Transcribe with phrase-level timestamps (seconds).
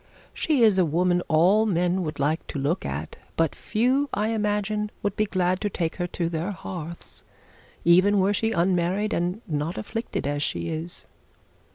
[0.33, 4.89] She is a woman all men would like to look at; but few I imagine
[5.03, 7.21] would be glad to take her to their hearths,
[7.85, 11.05] even were she unmarried and not afflicted as she is.'